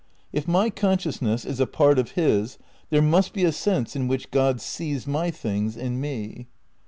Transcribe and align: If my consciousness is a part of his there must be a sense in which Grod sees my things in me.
If 0.33 0.47
my 0.47 0.71
consciousness 0.71 1.45
is 1.45 1.59
a 1.59 1.67
part 1.67 1.99
of 1.99 2.13
his 2.13 2.57
there 2.89 3.03
must 3.03 3.33
be 3.33 3.43
a 3.45 3.51
sense 3.51 3.95
in 3.95 4.07
which 4.07 4.31
Grod 4.31 4.59
sees 4.59 5.05
my 5.05 5.29
things 5.29 5.77
in 5.77 6.01
me. 6.01 6.47